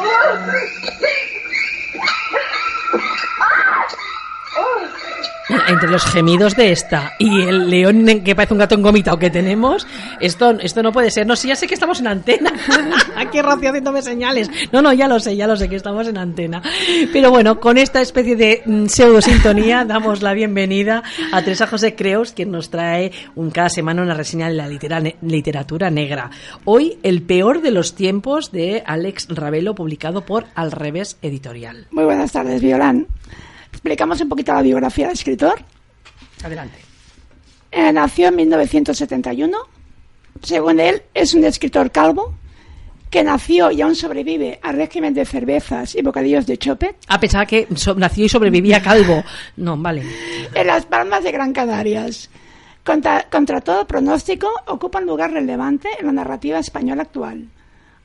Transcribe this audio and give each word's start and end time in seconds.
Oh, 0.00 0.87
entre 5.68 5.90
los 5.90 6.04
gemidos 6.04 6.56
de 6.56 6.72
esta 6.72 7.12
y 7.18 7.42
el 7.42 7.68
león 7.68 8.06
que 8.24 8.34
parece 8.34 8.54
un 8.54 8.60
gato 8.60 8.74
engomitado 8.74 9.18
que 9.18 9.30
tenemos, 9.30 9.86
esto, 10.20 10.50
esto 10.60 10.82
no 10.82 10.92
puede 10.92 11.10
ser. 11.10 11.26
No, 11.26 11.36
sí, 11.36 11.48
ya 11.48 11.56
sé 11.56 11.66
que 11.66 11.74
estamos 11.74 12.00
en 12.00 12.08
antena. 12.08 12.52
Aquí 13.16 13.40
Rocío 13.40 13.70
haciéndome 13.70 14.02
señales. 14.02 14.50
No, 14.72 14.82
no, 14.82 14.92
ya 14.92 15.08
lo 15.08 15.20
sé, 15.20 15.36
ya 15.36 15.46
lo 15.46 15.56
sé 15.56 15.68
que 15.68 15.76
estamos 15.76 16.08
en 16.08 16.18
antena. 16.18 16.62
Pero 17.12 17.30
bueno, 17.30 17.60
con 17.60 17.78
esta 17.78 18.00
especie 18.00 18.36
de 18.36 18.62
mm, 18.64 18.86
pseudo 18.86 19.20
sintonía 19.20 19.84
damos 19.84 20.22
la 20.22 20.32
bienvenida 20.32 21.02
a 21.32 21.42
Teresa 21.42 21.66
José 21.66 21.94
Creos, 21.94 22.32
quien 22.32 22.50
nos 22.50 22.70
trae 22.70 23.12
un, 23.34 23.50
cada 23.50 23.68
semana 23.68 24.02
una 24.02 24.14
reseña 24.14 24.48
de 24.48 24.54
la 24.54 24.68
literatura 24.68 25.90
negra. 25.90 26.30
Hoy, 26.64 26.98
El 27.02 27.22
peor 27.22 27.60
de 27.60 27.70
los 27.70 27.94
tiempos 27.94 28.50
de 28.52 28.82
Alex 28.86 29.28
Ravelo, 29.28 29.74
publicado 29.74 30.22
por 30.22 30.46
Al 30.54 30.72
Revés 30.72 31.18
Editorial. 31.22 31.86
Muy 31.90 32.04
buenas 32.04 32.32
tardes, 32.32 32.62
Violán. 32.62 33.06
¿Explicamos 33.72 34.20
un 34.20 34.28
poquito 34.28 34.52
la 34.52 34.62
biografía 34.62 35.06
del 35.06 35.14
escritor? 35.14 35.62
Adelante. 36.42 36.78
Eh, 37.70 37.92
nació 37.92 38.28
en 38.28 38.36
1971. 38.36 39.56
Según 40.42 40.80
él, 40.80 41.02
es 41.14 41.34
un 41.34 41.44
escritor 41.44 41.90
calvo 41.90 42.34
que 43.10 43.24
nació 43.24 43.70
y 43.70 43.80
aún 43.80 43.94
sobrevive 43.94 44.58
al 44.62 44.76
régimen 44.76 45.14
de 45.14 45.24
cervezas 45.24 45.94
y 45.94 46.02
bocadillos 46.02 46.46
de 46.46 46.58
chope. 46.58 46.96
A 47.08 47.18
pesar 47.18 47.46
que 47.46 47.66
nació 47.96 48.24
y 48.26 48.28
sobrevivía 48.28 48.82
calvo. 48.82 49.24
No, 49.56 49.76
vale. 49.76 50.02
En 50.54 50.66
las 50.66 50.86
Palmas 50.86 51.24
de 51.24 51.32
Gran 51.32 51.52
Canarias. 51.52 52.30
Contra, 52.84 53.28
contra 53.28 53.60
todo 53.60 53.86
pronóstico, 53.86 54.48
ocupa 54.66 54.98
un 54.98 55.06
lugar 55.06 55.32
relevante 55.32 55.88
en 55.98 56.06
la 56.06 56.12
narrativa 56.12 56.58
española 56.58 57.02
actual. 57.02 57.48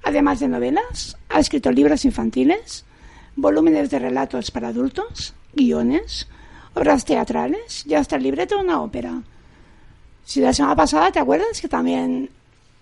Además 0.04 0.42
de 0.42 0.50
novelas, 0.50 1.18
ha 1.30 1.40
escrito 1.40 1.72
libros 1.72 2.04
infantiles, 2.04 2.84
volúmenes 3.38 3.90
de 3.90 4.00
relatos 4.00 4.52
para 4.52 4.68
adultos, 4.70 5.34
guiones, 5.54 6.28
obras 6.74 7.06
teatrales 7.06 7.86
y 7.86 7.94
hasta 7.94 8.16
el 8.16 8.24
libreto 8.24 8.56
de 8.56 8.64
una 8.64 8.82
ópera. 8.82 9.22
Si 10.26 10.40
la 10.40 10.54
semana 10.54 10.76
pasada 10.76 11.12
te 11.12 11.20
acuerdas 11.20 11.60
que 11.60 11.68
también 11.68 12.30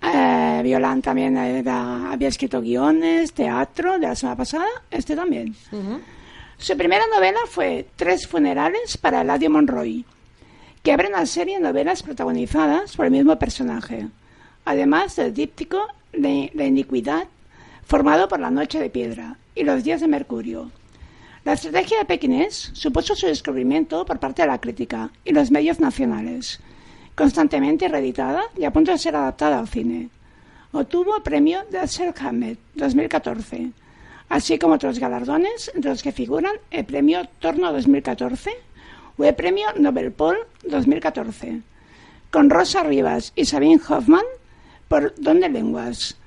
eh, 0.01 0.61
Violan 0.63 1.01
también 1.01 1.37
había 1.37 2.27
escrito 2.27 2.61
guiones, 2.61 3.33
teatro 3.33 3.99
de 3.99 4.07
la 4.07 4.15
semana 4.15 4.37
pasada, 4.37 4.67
este 4.89 5.15
también. 5.15 5.55
Su 6.57 6.77
primera 6.77 7.03
novela 7.13 7.39
fue 7.47 7.87
Tres 7.95 8.27
funerales 8.27 8.97
para 8.97 9.21
Eladio 9.21 9.49
Monroy, 9.49 10.05
que 10.83 10.91
abre 10.91 11.07
una 11.07 11.25
serie 11.25 11.57
de 11.57 11.63
novelas 11.63 12.03
protagonizadas 12.03 12.95
por 12.95 13.05
el 13.05 13.11
mismo 13.11 13.37
personaje, 13.37 14.07
además 14.65 15.15
del 15.15 15.33
díptico 15.33 15.87
de 16.13 16.51
La 16.53 16.65
iniquidad, 16.65 17.27
formado 17.85 18.27
por 18.27 18.39
La 18.39 18.51
noche 18.51 18.79
de 18.79 18.89
piedra 18.89 19.37
y 19.55 19.63
Los 19.63 19.83
días 19.83 20.01
de 20.01 20.07
Mercurio, 20.07 20.71
la 21.43 21.53
estrategia 21.53 21.97
de 21.97 22.05
Pekinés 22.05 22.69
supuso 22.73 23.15
su 23.15 23.25
descubrimiento 23.25 24.05
por 24.05 24.19
parte 24.19 24.43
de 24.43 24.47
la 24.47 24.61
crítica 24.61 25.09
y 25.25 25.31
los 25.31 25.49
medios 25.49 25.79
nacionales, 25.79 26.59
constantemente 27.15 27.87
reeditada 27.87 28.43
y 28.55 28.63
a 28.65 28.71
punto 28.71 28.91
de 28.91 28.99
ser 28.99 29.15
adaptada 29.15 29.57
al 29.57 29.67
cine. 29.67 30.09
Obtuvo 30.71 31.17
el 31.17 31.23
premio 31.23 31.63
Dashiell 31.71 32.13
Hammett 32.19 32.59
2014, 32.75 33.71
así 34.29 34.59
como 34.59 34.75
otros 34.75 34.99
galardones 34.99 35.71
entre 35.73 35.89
los 35.89 36.03
que 36.03 36.11
figuran 36.11 36.53
el 36.69 36.85
premio 36.85 37.27
Torno 37.39 37.73
2014 37.73 38.51
o 39.17 39.23
el 39.23 39.33
premio 39.33 39.67
Nobel 39.77 40.11
Paul 40.11 40.37
2014, 40.65 41.61
con 42.29 42.51
Rosa 42.51 42.83
Rivas 42.83 43.33
y 43.35 43.45
Sabine 43.45 43.81
Hoffman 43.89 44.25
por 44.87 45.15
Don 45.15 45.39
de 45.39 45.49
Lenguas. 45.49 46.17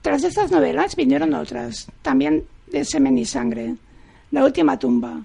Tras 0.00 0.24
estas 0.24 0.50
novelas 0.50 0.96
vinieron 0.96 1.34
otras, 1.34 1.88
también 2.00 2.44
de 2.68 2.86
semen 2.86 3.18
y 3.18 3.26
sangre, 3.26 3.76
la 4.30 4.44
última 4.44 4.78
tumba. 4.78 5.22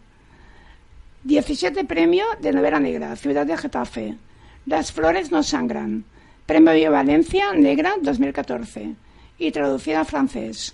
17 1.24 1.86
premio 1.86 2.26
de 2.40 2.52
novela 2.52 2.80
negra, 2.80 3.16
Ciudad 3.16 3.46
de 3.46 3.58
Getafe. 3.58 4.18
Las 4.66 4.92
flores 4.92 5.32
no 5.32 5.44
sangran. 5.44 6.06
Premio 6.46 6.74
de 6.74 6.90
Valencia 6.90 7.54
Negra 7.54 7.96
2014. 8.02 8.96
Y 9.40 9.52
traducida 9.52 10.02
a 10.02 10.06
francés. 10.06 10.74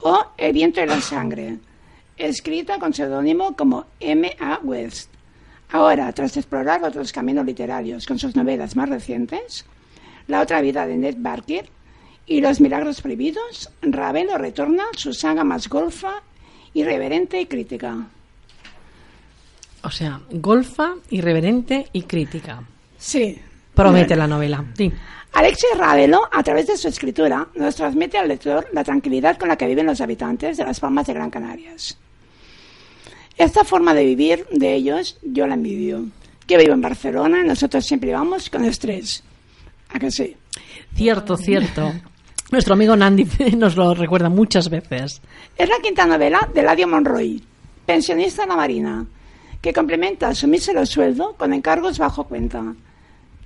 O 0.00 0.26
El 0.36 0.52
viento 0.52 0.82
y 0.82 0.86
la 0.86 1.00
sangre. 1.00 1.58
Escrita 2.16 2.78
con 2.78 2.92
seudónimo 2.92 3.56
como 3.56 3.86
M. 4.00 4.34
A. 4.38 4.58
West. 4.62 5.10
Ahora, 5.70 6.12
tras 6.12 6.36
explorar 6.36 6.84
otros 6.84 7.12
caminos 7.12 7.46
literarios 7.46 8.06
con 8.06 8.18
sus 8.18 8.36
novelas 8.36 8.76
más 8.76 8.88
recientes, 8.88 9.64
La 10.26 10.40
otra 10.40 10.60
vida 10.60 10.86
de 10.86 10.96
Ned 10.96 11.16
Barker 11.18 11.68
y 12.26 12.40
Los 12.40 12.60
milagros 12.60 13.00
prohibidos, 13.00 13.70
Ravelo 13.80 14.36
retorna 14.36 14.84
su 14.94 15.12
saga 15.14 15.42
más 15.42 15.68
golfa 15.68 16.22
irreverente 16.74 17.40
y 17.40 17.46
crítica. 17.46 18.06
O 19.82 19.90
sea, 19.90 20.20
golfa, 20.30 20.94
irreverente 21.10 21.88
y 21.92 22.02
crítica. 22.02 22.62
Sí. 22.98 23.38
Promete 23.74 24.14
la 24.14 24.26
novela. 24.26 24.64
Sí. 24.76 24.92
Alexis 25.32 25.70
Ravelo, 25.76 26.28
a 26.30 26.42
través 26.42 26.66
de 26.66 26.76
su 26.76 26.88
escritura, 26.88 27.48
nos 27.54 27.74
transmite 27.74 28.18
al 28.18 28.28
lector 28.28 28.68
la 28.72 28.84
tranquilidad 28.84 29.38
con 29.38 29.48
la 29.48 29.56
que 29.56 29.66
viven 29.66 29.86
los 29.86 30.00
habitantes 30.00 30.58
de 30.58 30.64
las 30.64 30.78
Palmas 30.78 31.06
de 31.06 31.14
Gran 31.14 31.30
Canarias. 31.30 31.98
Esta 33.38 33.64
forma 33.64 33.94
de 33.94 34.04
vivir 34.04 34.46
de 34.50 34.74
ellos 34.74 35.18
yo 35.22 35.46
la 35.46 35.54
envidio. 35.54 36.04
Yo 36.46 36.58
vivo 36.58 36.74
en 36.74 36.82
Barcelona 36.82 37.40
y 37.40 37.46
nosotros 37.46 37.84
siempre 37.84 38.12
vamos 38.12 38.50
con 38.50 38.64
estrés. 38.64 39.24
¿A 39.88 39.98
que 39.98 40.10
sí? 40.10 40.36
Cierto, 40.94 41.36
cierto. 41.36 41.92
Nuestro 42.52 42.74
amigo 42.74 42.94
Nandi 42.94 43.26
nos 43.56 43.76
lo 43.76 43.94
recuerda 43.94 44.28
muchas 44.28 44.68
veces. 44.68 45.22
Es 45.56 45.68
la 45.70 45.78
quinta 45.82 46.04
novela 46.04 46.50
de 46.52 46.62
Ladio 46.62 46.86
Monroy, 46.86 47.42
pensionista 47.86 48.42
en 48.42 48.50
la 48.50 48.56
Marina, 48.56 49.06
que 49.62 49.72
complementa 49.72 50.34
su 50.34 50.46
mísero 50.46 50.84
sueldo 50.84 51.34
con 51.38 51.54
encargos 51.54 51.96
bajo 51.96 52.24
cuenta. 52.24 52.74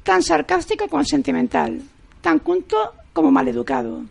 Tan 0.02 0.24
sarcástico 0.24 0.88
como 0.88 1.04
sentimental, 1.04 1.82
tan 2.20 2.40
culto 2.40 2.94
como 3.12 3.30
maleducado. 3.30 4.02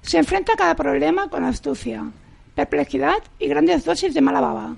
Se 0.00 0.16
enfrenta 0.16 0.54
a 0.54 0.56
cada 0.56 0.76
problema 0.76 1.28
con 1.28 1.44
astucia, 1.44 2.02
perplejidad 2.54 3.18
y 3.38 3.48
grandes 3.48 3.84
dosis 3.84 4.14
de 4.14 4.22
mala 4.22 4.40
baba. 4.40 4.76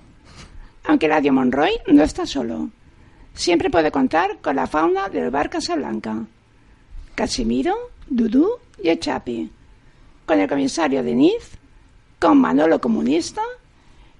Aunque 0.82 1.06
Ladio 1.06 1.32
Monroy 1.32 1.70
no 1.92 2.02
está 2.02 2.26
solo. 2.26 2.70
Siempre 3.34 3.70
puede 3.70 3.92
contar 3.92 4.38
con 4.42 4.56
la 4.56 4.66
fauna 4.66 5.08
del 5.08 5.30
bar 5.30 5.48
Casablanca. 5.48 6.24
Casimiro, 7.14 7.76
Dudú 8.08 8.63
y 8.82 8.88
Echapi, 8.90 9.50
con 10.26 10.40
el 10.40 10.48
comisario 10.48 11.02
Deniz, 11.02 11.58
con 12.18 12.38
Manolo 12.38 12.80
Comunista 12.80 13.42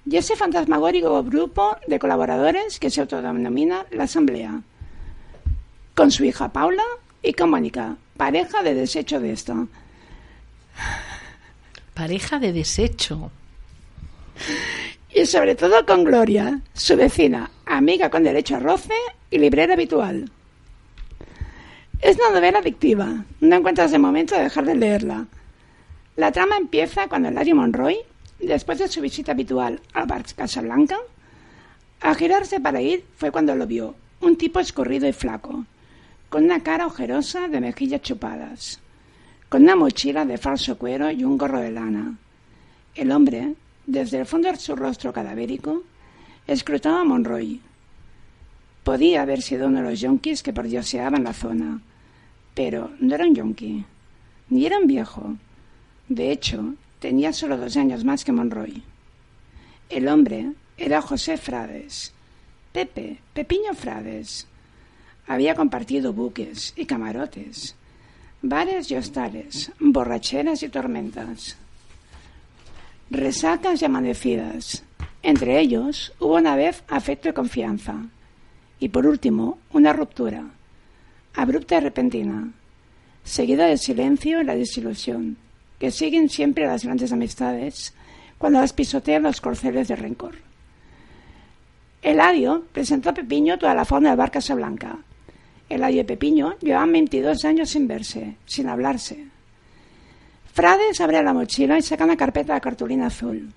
y 0.05 0.17
ese 0.17 0.35
fantasmagórico 0.35 1.23
grupo 1.23 1.77
de 1.87 1.97
colaboradores 1.97 2.79
que 2.79 2.89
se 2.89 3.01
autodenomina 3.01 3.85
la 3.91 4.03
Asamblea, 4.03 4.61
con 5.95 6.11
su 6.11 6.23
hija 6.23 6.49
Paula 6.49 6.83
y 7.23 7.33
con 7.33 7.49
Mónica, 7.49 7.97
pareja 8.15 8.61
de 8.61 8.75
desecho 8.75 9.19
de 9.19 9.31
esto. 9.31 9.67
Pareja 11.93 12.39
de 12.39 12.53
desecho. 12.53 13.31
Y 15.13 15.25
sobre 15.25 15.55
todo 15.55 15.85
con 15.85 16.03
Gloria, 16.03 16.59
su 16.73 16.95
vecina, 16.95 17.49
amiga 17.65 18.09
con 18.09 18.23
derecho 18.23 18.57
a 18.57 18.59
roce 18.59 18.93
y 19.31 19.39
librera 19.39 19.73
habitual. 19.73 20.29
Es 22.05 22.17
una 22.17 22.35
novela 22.35 22.59
adictiva. 22.59 23.25
No 23.41 23.55
encuentras 23.55 23.89
de 23.89 23.97
momento 23.97 24.35
de 24.35 24.43
dejar 24.43 24.63
de 24.63 24.75
leerla. 24.75 25.25
La 26.15 26.31
trama 26.31 26.55
empieza 26.55 27.07
cuando 27.07 27.31
Larry 27.31 27.55
Monroy, 27.55 27.97
después 28.39 28.77
de 28.77 28.87
su 28.87 29.01
visita 29.01 29.31
habitual 29.31 29.81
al 29.91 30.05
bar 30.05 30.23
Casablanca, 30.35 30.99
a 32.01 32.13
girarse 32.13 32.59
para 32.59 32.79
ir 32.79 33.03
fue 33.17 33.31
cuando 33.31 33.55
lo 33.55 33.65
vio, 33.65 33.95
un 34.21 34.37
tipo 34.37 34.59
escurrido 34.59 35.07
y 35.07 35.13
flaco, 35.13 35.65
con 36.29 36.43
una 36.43 36.61
cara 36.61 36.85
ojerosa 36.85 37.47
de 37.47 37.59
mejillas 37.59 38.03
chupadas, 38.03 38.79
con 39.49 39.63
una 39.63 39.75
mochila 39.75 40.25
de 40.25 40.37
falso 40.37 40.77
cuero 40.77 41.09
y 41.09 41.23
un 41.23 41.39
gorro 41.39 41.59
de 41.59 41.71
lana. 41.71 42.19
El 42.93 43.11
hombre, 43.11 43.55
desde 43.87 44.19
el 44.19 44.27
fondo 44.27 44.51
de 44.51 44.57
su 44.57 44.75
rostro 44.75 45.11
cadavérico, 45.11 45.81
escrutaba 46.45 47.01
a 47.01 47.03
Monroy. 47.03 47.61
Podía 48.83 49.23
haber 49.23 49.41
sido 49.41 49.65
uno 49.65 49.81
de 49.81 49.89
los 49.89 49.99
yonkis 49.99 50.43
que 50.43 50.53
pordioseaban 50.53 51.23
la 51.23 51.33
zona, 51.33 51.81
pero 52.55 52.91
no 52.99 53.13
era 53.13 53.25
un 53.25 53.35
yonki, 53.35 53.85
ni 54.49 54.65
era 54.65 54.79
un 54.79 54.87
viejo. 54.87 55.35
De 56.07 56.31
hecho, 56.31 56.73
tenía 56.99 57.33
solo 57.33 57.57
dos 57.57 57.77
años 57.77 58.03
más 58.03 58.23
que 58.23 58.31
Monroy. 58.31 58.81
El 59.89 60.07
hombre 60.07 60.53
era 60.77 61.01
José 61.01 61.37
Frades, 61.37 62.13
Pepe, 62.71 63.19
Pepiño 63.33 63.73
Frades. 63.73 64.47
Había 65.27 65.53
compartido 65.55 66.13
buques 66.13 66.73
y 66.75 66.85
camarotes, 66.85 67.75
bares 68.41 68.89
y 68.89 68.95
hostales, 68.95 69.71
borracheras 69.79 70.63
y 70.63 70.69
tormentas, 70.69 71.57
resacas 73.09 73.81
y 73.81 73.85
amanecidas. 73.85 74.83
Entre 75.21 75.59
ellos 75.59 76.13
hubo 76.19 76.35
una 76.35 76.55
vez 76.55 76.83
afecto 76.87 77.29
y 77.29 77.33
confianza. 77.33 77.95
Y 78.79 78.89
por 78.89 79.07
último, 79.07 79.57
una 79.71 79.93
ruptura, 79.93 80.45
abrupta 81.35 81.77
y 81.77 81.79
repentina, 81.81 82.51
seguida 83.23 83.65
del 83.65 83.79
silencio 83.79 84.41
y 84.41 84.45
la 84.45 84.55
desilusión, 84.55 85.37
que 85.79 85.91
siguen 85.91 86.29
siempre 86.29 86.65
las 86.65 86.83
grandes 86.83 87.11
amistades 87.11 87.93
cuando 88.37 88.61
las 88.61 88.73
pisotean 88.73 89.23
los 89.23 89.41
corceles 89.41 89.87
de 89.87 89.95
rencor. 89.95 90.35
Eladio 92.01 92.65
presentó 92.71 93.09
a 93.09 93.13
Pepiño 93.13 93.57
toda 93.57 93.73
la 93.73 93.85
fauna 93.85 94.09
del 94.09 94.17
bar 94.17 94.31
Casablanca. 94.31 94.97
Eladio 95.67 96.01
y 96.01 96.05
Pepiño 96.05 96.57
llevaban 96.59 96.91
22 96.91 97.45
años 97.45 97.69
sin 97.69 97.87
verse, 97.87 98.35
sin 98.45 98.69
hablarse. 98.69 99.25
Frades 100.53 101.01
abre 101.01 101.21
la 101.23 101.33
mochila 101.33 101.77
y 101.77 101.81
saca 101.81 102.05
una 102.05 102.15
carpeta 102.15 102.53
de 102.53 102.61
cartulina 102.61 103.07
azul. 103.07 103.51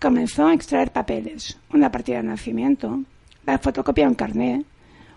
Comenzó 0.00 0.46
a 0.46 0.54
extraer 0.54 0.92
papeles, 0.92 1.58
una 1.72 1.90
partida 1.90 2.18
de 2.18 2.22
nacimiento, 2.22 3.02
la 3.44 3.58
fotocopia 3.58 4.04
de 4.04 4.10
un 4.10 4.14
carné, 4.14 4.64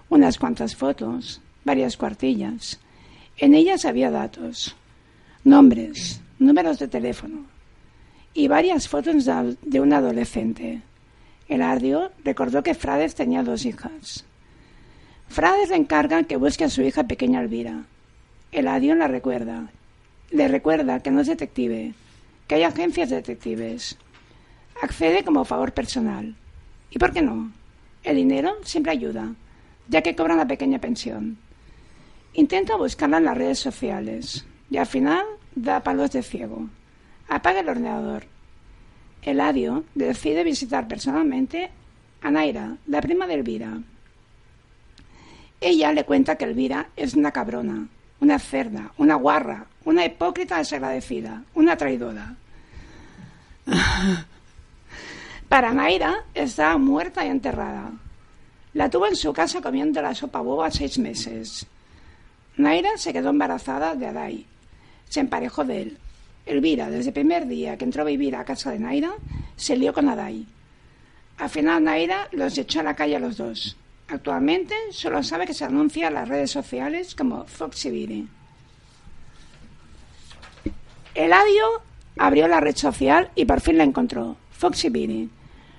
unas 0.10 0.38
cuantas 0.38 0.76
fotos, 0.76 1.42
varias 1.64 1.98
cuartillas. 1.98 2.80
En 3.38 3.54
ellas 3.54 3.86
había 3.86 4.12
datos, 4.12 4.76
nombres, 5.44 6.22
números 6.40 6.80
de 6.80 6.88
teléfono 6.88 7.46
y 8.34 8.48
varias 8.48 8.88
fotos 8.88 9.26
de 9.26 9.80
un 9.80 9.94
adolescente. 9.94 10.82
El 11.48 11.62
ardio 11.62 12.12
recordó 12.24 12.64
que 12.64 12.76
Frades 12.76 13.16
tenía 13.16 13.44
dos 13.44 13.66
hijas. 13.66 14.26
Frades 15.28 15.70
le 15.70 15.76
encarga 15.76 16.24
que 16.24 16.38
busque 16.38 16.64
a 16.64 16.70
su 16.70 16.82
hija 16.82 17.04
pequeña 17.04 17.42
Elvira. 17.42 17.84
El 18.52 18.68
adio 18.68 18.96
la 18.96 19.08
recuerda. 19.08 19.72
Le 20.32 20.48
recuerda 20.48 21.02
que 21.02 21.12
no 21.12 21.22
es 21.22 21.28
detective, 21.28 21.94
que 22.48 22.56
hay 22.56 22.64
agencias 22.64 23.10
de 23.10 23.18
detectives. 23.18 23.98
Accede 24.82 25.24
como 25.24 25.46
favor 25.46 25.74
personal. 25.74 26.36
¿Y 26.92 27.00
por 27.00 27.14
qué 27.14 27.22
no? 27.22 27.52
El 28.04 28.16
dinero 28.16 28.56
siempre 28.64 28.92
ayuda, 28.92 29.34
ya 29.88 30.02
que 30.02 30.16
cobra 30.16 30.36
una 30.36 30.48
pequeña 30.48 30.80
pensión. 30.80 31.38
Intenta 32.34 32.76
buscarla 32.76 33.18
en 33.18 33.26
las 33.26 33.38
redes 33.38 33.60
sociales 33.60 34.46
y 34.70 34.78
al 34.78 34.86
final 34.86 35.26
da 35.56 35.82
palos 35.82 36.12
de 36.12 36.24
ciego. 36.24 36.70
Apaga 37.28 37.60
el 37.60 37.70
ordenador 37.70 38.26
Eladio 39.22 39.84
decide 39.96 40.44
visitar 40.44 40.88
personalmente 40.88 41.70
a 42.22 42.32
Naira, 42.32 42.78
la 42.88 43.02
prima 43.02 43.28
de 43.28 43.34
Elvira. 43.36 43.78
Ella 45.62 45.92
le 45.92 46.06
cuenta 46.06 46.38
que 46.38 46.46
Elvira 46.46 46.90
es 46.96 47.16
una 47.16 47.32
cabrona, 47.32 47.88
una 48.22 48.40
cerda, 48.40 48.94
una 48.98 49.16
guarra, 49.16 49.66
una 49.84 50.06
hipócrita 50.06 50.58
desagradecida, 50.58 51.44
una 51.54 51.76
traidora. 51.76 52.36
Para 55.50 55.74
Naira 55.74 56.24
está 56.34 56.78
muerta 56.78 57.26
y 57.26 57.30
enterrada. 57.30 57.92
La 58.74 58.90
tuvo 58.90 59.08
en 59.08 59.16
su 59.16 59.34
casa 59.34 59.62
comiendo 59.62 60.02
la 60.02 60.16
sopa 60.16 60.40
boba 60.40 60.72
seis 60.72 60.98
meses. 60.98 61.66
Naira 62.60 62.98
se 62.98 63.14
quedó 63.14 63.30
embarazada 63.30 63.96
de 63.96 64.08
Adai. 64.08 64.46
Se 65.08 65.22
emparejó 65.22 65.64
de 65.64 65.82
él. 65.82 65.98
Elvira, 66.46 66.90
desde 66.90 67.12
el 67.12 67.14
primer 67.14 67.48
día 67.48 67.78
que 67.78 67.86
entró 67.86 68.02
a 68.02 68.06
vivir 68.06 68.36
a 68.36 68.44
casa 68.44 68.72
de 68.72 68.80
Naira, 68.80 69.14
se 69.56 69.78
lió 69.78 69.94
con 69.94 70.10
Adai. 70.10 70.46
Al 71.38 71.50
final 71.50 71.86
Naira 71.86 72.28
los 72.34 72.58
echó 72.58 72.82
a 72.82 72.84
la 72.84 72.98
calle 72.98 73.16
a 73.16 73.20
los 73.20 73.38
dos. 73.38 73.78
Actualmente 74.10 74.76
solo 74.92 75.24
sabe 75.24 75.48
que 75.48 75.54
se 75.54 75.64
anuncia 75.64 76.10
en 76.10 76.16
las 76.16 76.28
redes 76.28 76.52
sociales 76.52 77.16
como 77.16 77.46
Foxy 77.46 78.28
Eladio 81.16 81.66
abrió 82.18 82.50
la 82.50 82.60
red 82.60 82.76
social 82.76 83.32
y 83.36 83.46
por 83.46 83.62
fin 83.62 83.78
la 83.78 83.86
encontró, 83.86 84.36
Foxy 84.52 85.30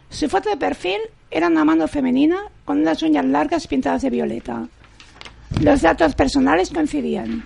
Su 0.09 0.31
foto 0.31 0.49
de 0.49 0.56
perfil 0.56 1.00
era 1.31 1.49
una 1.49 1.67
mano 1.67 1.88
femenina 1.88 2.41
con 2.65 2.81
unas 2.81 3.03
uñas 3.03 3.26
largas 3.26 3.67
pintadas 3.67 4.00
de 4.00 4.09
violeta. 4.09 4.67
Los 5.58 5.82
datos 5.82 6.14
personales 6.14 6.70
coincidían 6.70 7.44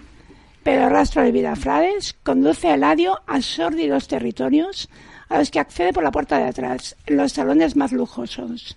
pero 0.64 0.86
el 0.86 0.90
rastro 0.90 1.22
de 1.22 1.30
vida 1.30 1.54
Frades 1.54 2.16
conduce 2.24 2.68
a 2.68 2.74
Eladio 2.74 3.20
a 3.26 3.40
sórdidos 3.42 4.08
territorios 4.08 4.88
a 5.28 5.38
los 5.38 5.50
que 5.50 5.60
accede 5.60 5.92
por 5.92 6.02
la 6.02 6.10
puerta 6.10 6.38
de 6.38 6.44
atrás, 6.44 6.96
en 7.06 7.18
los 7.18 7.32
salones 7.32 7.76
más 7.76 7.92
lujosos. 7.92 8.76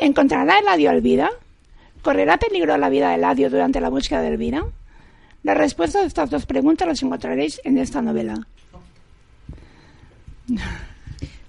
¿Encontrará 0.00 0.58
Eladio 0.58 0.90
a 0.90 0.94
Elvira? 0.94 1.30
¿Correrá 2.02 2.36
peligro 2.36 2.76
la 2.76 2.88
vida 2.88 3.10
de 3.10 3.14
Eladio 3.14 3.48
durante 3.48 3.80
la 3.80 3.88
búsqueda 3.88 4.22
de 4.22 4.28
Elvira? 4.28 4.64
Las 5.44 5.56
respuestas 5.56 6.02
a 6.02 6.06
estas 6.06 6.30
dos 6.30 6.46
preguntas 6.46 6.86
las 6.86 7.02
encontraréis 7.02 7.60
en 7.64 7.78
esta 7.78 8.02
novela. 8.02 8.46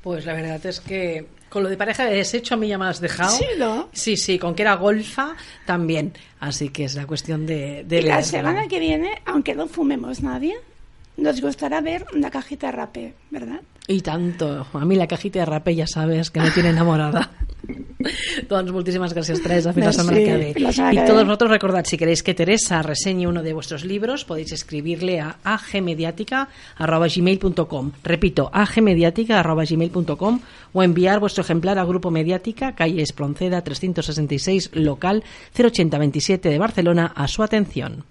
Pues 0.04 0.26
la 0.26 0.34
verdad 0.34 0.64
es 0.66 0.80
que 0.80 1.28
con 1.50 1.64
lo 1.64 1.70
de 1.70 1.78
pareja 1.78 2.06
de 2.06 2.16
desecho 2.16 2.54
a 2.54 2.58
mí 2.58 2.68
ya 2.68 2.78
me 2.78 2.86
has 2.86 3.02
dejado. 3.02 3.32
Sí, 3.32 3.46
¿no? 3.58 3.90
Sí, 3.92 4.18
sí, 4.18 4.40
con 4.40 4.56
que 4.56 4.62
era 4.62 4.76
golfa 4.76 5.36
también. 5.66 6.14
Así 6.40 6.70
que 6.70 6.86
es 6.86 6.96
la 6.96 7.06
cuestión 7.06 7.46
de, 7.46 7.84
de 7.86 8.00
y 8.00 8.04
la 8.04 8.24
semana 8.24 8.68
que 8.68 8.80
viene, 8.80 9.22
aunque 9.26 9.56
no 9.56 9.68
fumemos 9.68 10.22
nadie, 10.22 10.56
nos 11.18 11.42
gustará 11.42 11.82
ver 11.82 12.06
una 12.14 12.30
cajita 12.30 12.68
de 12.68 12.72
rape, 12.72 13.14
¿verdad? 13.30 13.62
Y 13.88 14.02
tanto. 14.02 14.68
A 14.72 14.86
mí 14.86 14.96
la 14.96 15.08
cajita 15.08 15.40
de 15.40 15.46
rape 15.46 15.76
ya 15.76 15.88
sabes 15.88 16.30
que 16.30 16.40
me 16.40 16.52
tiene 16.52 16.70
enamorada. 16.70 17.32
Doncs 18.50 18.72
moltíssimes 18.72 19.14
gràcies, 19.14 19.44
Teresa. 19.44 19.74
Fins 19.76 19.86
la 19.86 19.94
semana 19.94 20.18
que 20.18 20.38
ve. 20.38 20.54
Y 20.56 21.06
todos 21.06 21.26
vosotros 21.26 21.52
recordad, 21.52 21.84
si 21.86 21.98
queréis 21.98 22.24
que 22.24 22.34
Teresa 22.34 22.82
reseñe 22.82 23.28
uno 23.28 23.44
de 23.44 23.52
vuestros 23.54 23.84
libros, 23.84 24.24
podéis 24.26 24.54
escribirle 24.54 25.20
a 25.20 25.36
agmediática.gmail.com. 25.44 27.92
Repito, 28.04 28.50
agmediática.gmail.com 28.54 30.40
o 30.74 30.84
enviar 30.84 31.20
vuestro 31.20 31.44
ejemplar 31.44 31.80
a 31.80 31.86
Grupo 31.86 32.12
Mediática, 32.12 32.76
calle 32.76 33.02
Espronceda 33.02 33.62
366, 33.62 34.72
local 34.74 35.24
08027 35.54 36.50
de 36.50 36.60
Barcelona, 36.60 37.14
a 37.16 37.28
su 37.28 37.44
atención. 37.44 38.04